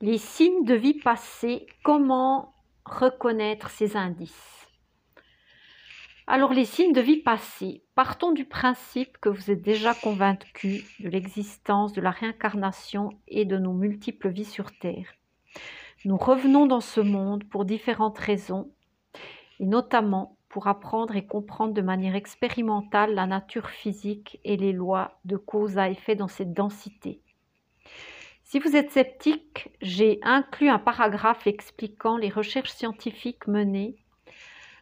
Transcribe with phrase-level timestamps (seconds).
[0.00, 2.52] Les signes de vie passée, comment
[2.84, 4.66] reconnaître ces indices?
[6.26, 11.08] Alors les signes de vie passée, partons du principe que vous êtes déjà convaincu de
[11.08, 15.14] l'existence de la réincarnation et de nos multiples vies sur Terre.
[16.04, 18.72] Nous revenons dans ce monde pour différentes raisons,
[19.60, 25.20] et notamment pour apprendre et comprendre de manière expérimentale la nature physique et les lois
[25.24, 27.20] de cause à effet dans cette densité.
[28.44, 33.96] Si vous êtes sceptique, j'ai inclus un paragraphe expliquant les recherches scientifiques menées,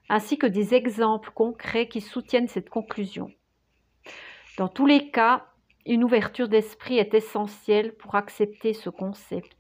[0.09, 3.30] ainsi que des exemples concrets qui soutiennent cette conclusion.
[4.59, 5.47] Dans tous les cas,
[5.87, 9.57] une ouverture d'esprit est essentielle pour accepter ce concept.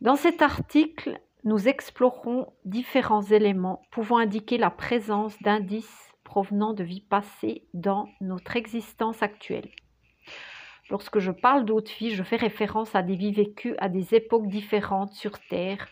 [0.00, 7.02] Dans cet article, nous explorerons différents éléments pouvant indiquer la présence d'indices provenant de vies
[7.02, 9.70] passées dans notre existence actuelle.
[10.90, 14.48] Lorsque je parle d'autres vies, je fais référence à des vies vécues à des époques
[14.48, 15.88] différentes sur Terre,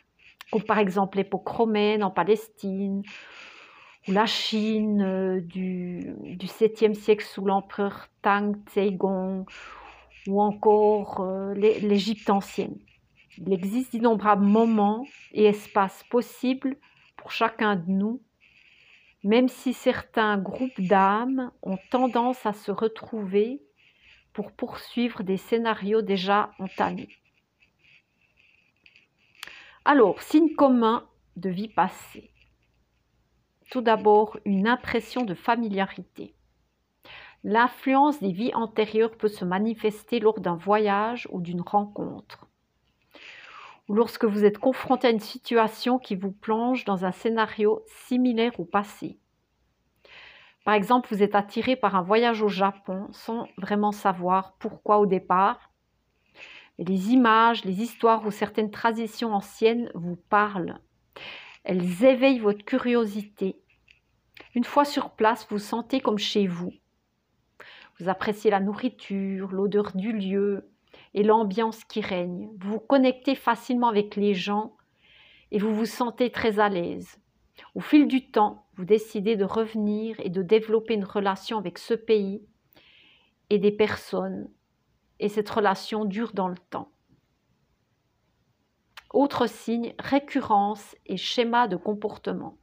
[0.51, 3.03] comme par exemple l'époque romaine en Palestine,
[4.07, 9.47] ou la Chine euh, du, du 7e siècle sous l'empereur Tang Tseigong,
[10.27, 12.77] ou encore euh, l'Égypte ancienne.
[13.39, 16.77] Il existe d'innombrables moments et espaces possibles
[17.17, 18.21] pour chacun de nous,
[19.25, 23.63] même si certains groupes d'âmes ont tendance à se retrouver
[24.33, 27.09] pour poursuivre des scénarios déjà entamés.
[29.85, 32.31] Alors, signe commun de vie passée.
[33.71, 36.35] Tout d'abord, une impression de familiarité.
[37.45, 42.47] L'influence des vies antérieures peut se manifester lors d'un voyage ou d'une rencontre
[43.89, 48.59] ou lorsque vous êtes confronté à une situation qui vous plonge dans un scénario similaire
[48.61, 49.19] au passé.
[50.65, 55.07] Par exemple, vous êtes attiré par un voyage au Japon sans vraiment savoir pourquoi au
[55.07, 55.71] départ.
[56.79, 60.81] les images, les histoires ou certaines traditions anciennes vous parlent.
[61.65, 63.61] Elles éveillent votre curiosité.
[64.55, 66.73] Une fois sur place, vous sentez comme chez vous.
[67.99, 70.73] Vous appréciez la nourriture, l'odeur du lieu,
[71.15, 72.49] et l'ambiance qui règne.
[72.59, 74.77] Vous vous connectez facilement avec les gens
[75.51, 77.19] et vous vous sentez très à l'aise.
[77.75, 81.95] Au fil du temps, vous décidez de revenir et de développer une relation avec ce
[81.95, 82.43] pays
[83.51, 84.51] et des personnes.
[85.21, 86.91] Et cette relation dure dans le temps.
[89.13, 92.57] Autre signe, récurrence et schéma de comportement.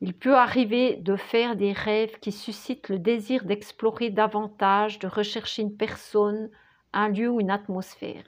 [0.00, 5.62] Il peut arriver de faire des rêves qui suscitent le désir d'explorer davantage, de rechercher
[5.62, 6.50] une personne,
[6.92, 8.24] un lieu ou une atmosphère.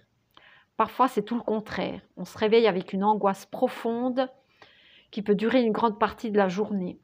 [0.76, 2.00] Parfois, c'est tout le contraire.
[2.16, 4.28] On se réveille avec une angoisse profonde
[5.16, 7.00] qui peut durer une grande partie de la journée.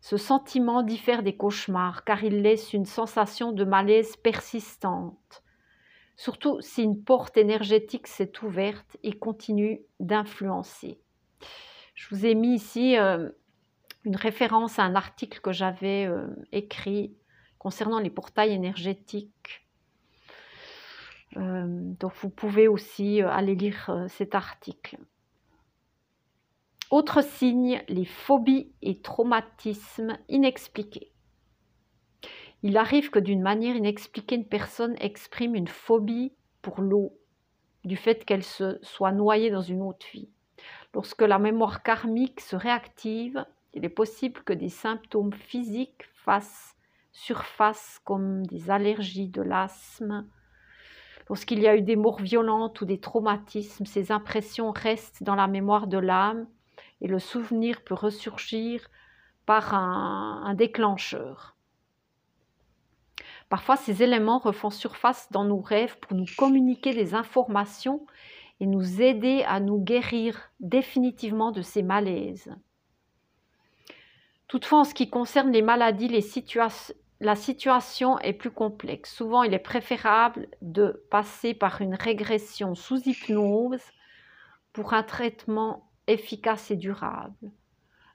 [0.00, 5.44] Ce sentiment diffère des cauchemars car il laisse une sensation de malaise persistante,
[6.16, 10.98] surtout si une porte énergétique s'est ouverte et continue d'influencer.
[11.94, 13.30] Je vous ai mis ici euh,
[14.02, 17.14] une référence à un article que j'avais euh, écrit
[17.60, 19.68] concernant les portails énergétiques
[21.36, 24.98] euh, donc vous pouvez aussi aller lire cet article.
[26.92, 31.10] Autre signe, les phobies et traumatismes inexpliqués.
[32.62, 37.16] Il arrive que d'une manière inexpliquée, une personne exprime une phobie pour l'eau,
[37.86, 40.28] du fait qu'elle se soit noyée dans une autre vie.
[40.92, 43.42] Lorsque la mémoire karmique se réactive,
[43.72, 46.76] il est possible que des symptômes physiques fassent
[47.10, 50.28] surface comme des allergies, de l'asthme,
[51.30, 55.46] Lorsqu'il y a eu des morts violentes ou des traumatismes, ces impressions restent dans la
[55.46, 56.46] mémoire de l'âme
[57.02, 58.88] et le souvenir peut ressurgir
[59.44, 61.56] par un, déclencheur.
[63.48, 68.06] Parfois, ces éléments refont surface dans nos rêves pour nous communiquer des informations
[68.60, 72.54] et nous aider à nous guérir définitivement de ces malaises.
[74.46, 76.08] Toutefois, en ce qui concerne les maladies,
[77.20, 79.12] la situation est plus complexe.
[79.12, 83.82] Souvent, il est préférable de passer par une régression sous hypnose
[84.72, 87.50] pour un traitement efficace et durable.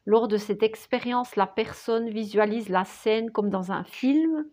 [0.05, 4.45] Lors de cette expérience, la personne visualise la scène comme dans un film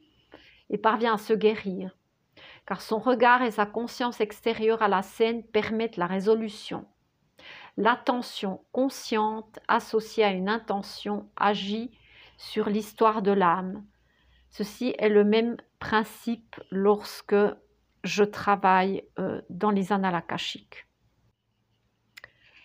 [0.70, 1.96] et parvient à se guérir,
[2.66, 6.86] car son regard et sa conscience extérieure à la scène permettent la résolution.
[7.76, 11.90] L'attention consciente associée à une intention agit
[12.36, 13.84] sur l'histoire de l'âme,
[14.56, 17.34] Ceci est le même principe lorsque
[18.04, 20.22] je travaille euh, dans les annales.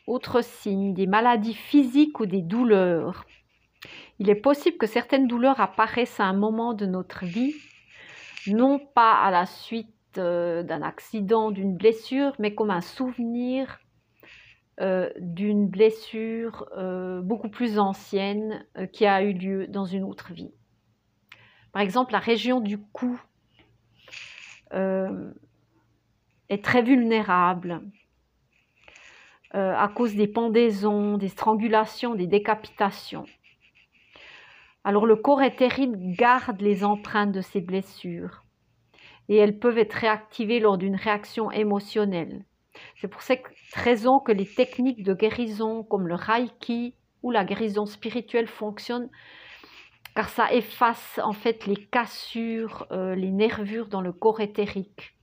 [0.10, 3.28] Autre signe, des maladies physiques ou des douleurs.
[4.18, 7.54] Il est possible que certaines douleurs apparaissent à un moment de notre vie,
[8.48, 13.82] non pas à la suite euh, d'un accident, d'une blessure, mais comme un souvenir
[14.82, 20.52] euh, d'une blessure euh, beaucoup plus ancienne qui a eu lieu dans une autre vie.
[21.72, 23.22] Par exemple, la région du cou
[24.72, 27.84] est très vulnérable
[29.52, 33.26] à cause des pendaisons, des strangulations, des décapitations.
[34.84, 38.44] Alors le corps éthérique garde les empreintes de ces blessures
[39.28, 42.46] et elles peuvent être réactivées lors d'une réaction émotionnelle.
[42.96, 43.44] C'est pour cette
[43.74, 49.10] raison que les techniques de guérison comme le Reiki ou la guérison spirituelle fonctionnent
[50.16, 55.16] car ça efface en fait les cassures, euh, les nervures dans le corps éthérique.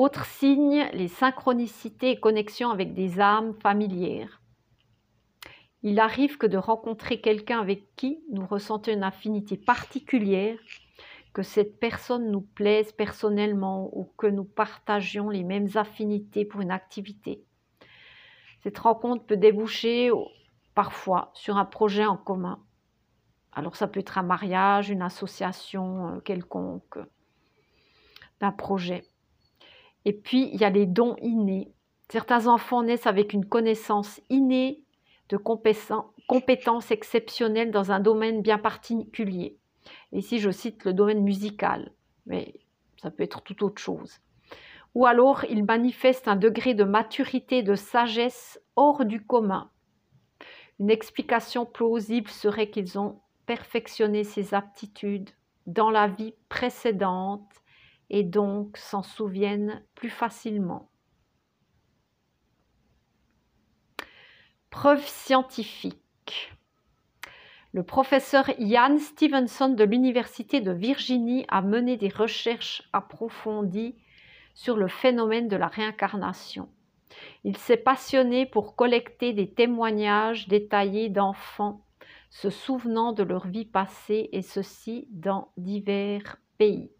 [0.00, 4.40] Autre signe, les synchronicités et connexions avec des âmes familières.
[5.82, 10.56] Il arrive que de rencontrer quelqu'un avec qui nous ressentons une affinité particulière,
[11.32, 16.70] que cette personne nous plaise personnellement ou que nous partagions les mêmes affinités pour une
[16.70, 17.42] activité.
[18.62, 20.12] Cette rencontre peut déboucher
[20.76, 22.62] parfois sur un projet en commun.
[23.50, 27.00] Alors ça peut être un mariage, une association euh, quelconque,
[28.38, 29.02] d'un projet.
[30.04, 31.72] Et puis, il y a les dons innés.
[32.08, 34.82] Certains enfants naissent avec une connaissance innée
[35.28, 39.58] de compétences exceptionnelles dans un domaine bien particulier.
[40.12, 41.92] ici, je cite le domaine musical,
[42.26, 42.54] mais
[43.02, 44.20] ça peut être tout autre chose.
[44.94, 49.70] Ou alors, ils manifestent un degré de maturité, de sagesse hors du commun.
[50.80, 55.30] Une explication plausible serait qu'ils ont perfectionné ces aptitudes
[55.66, 57.50] dans la vie précédente
[58.10, 60.90] et donc s'en souviennent plus facilement.
[64.70, 66.52] Preuve scientifique.
[67.72, 73.96] Le professeur Ian Stevenson de l'Université de Virginie a mené des recherches approfondies
[74.54, 76.68] sur le phénomène de la réincarnation.
[77.44, 81.84] Il s'est passionné pour collecter des témoignages détaillés d'enfants
[82.30, 86.90] se souvenant de leur vie passée et ceci dans divers pays.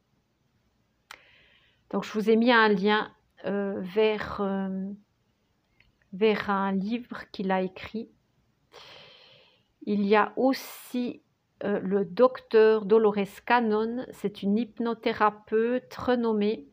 [1.91, 3.11] Donc je vous ai mis un lien
[3.45, 4.91] euh, vers euh,
[6.13, 8.11] vers un livre qu'il a écrit.
[9.83, 11.23] Il y a aussi
[11.65, 16.69] euh, le docteur Dolores Cannon, c'est une hypnothérapeute renommée.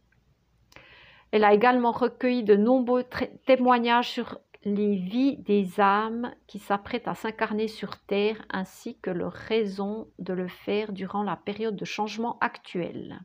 [1.31, 3.05] Elle a également recueilli de nombreux
[3.45, 9.33] témoignages sur les vies des âmes qui s'apprêtent à s'incarner sur Terre ainsi que leur
[9.33, 13.21] raison de le faire durant la période de changement actuelle.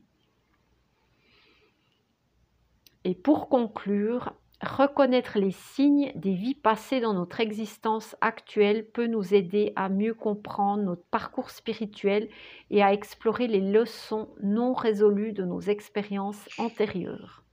[3.03, 9.33] Et pour conclure, Reconnaître les signes des vies passées dans notre existence actuelle peut nous
[9.33, 12.29] aider à mieux comprendre notre parcours spirituel
[12.69, 17.43] et à explorer les leçons non résolues de nos expériences antérieures.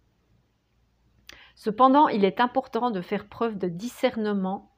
[1.55, 4.77] Cependant, il est important de faire preuve de discernement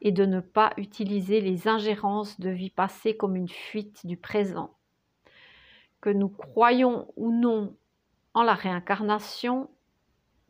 [0.00, 4.70] et de ne pas utiliser les ingérences de vie passée comme une fuite du présent.
[6.00, 7.76] Que nous croyons ou non
[8.34, 9.68] en la réincarnation,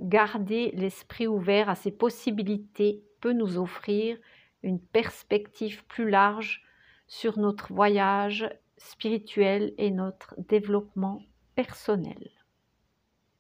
[0.01, 4.19] garder l'esprit ouvert à ces possibilités peut nous offrir
[4.63, 6.63] une perspective plus large
[7.07, 11.23] sur notre voyage spirituel et notre développement
[11.55, 12.36] personnel.